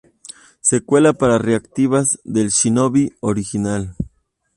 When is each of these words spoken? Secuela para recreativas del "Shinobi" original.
Secuela 0.61 1.13
para 1.13 1.37
recreativas 1.37 2.19
del 2.23 2.49
"Shinobi" 2.49 3.13
original. 3.19 3.95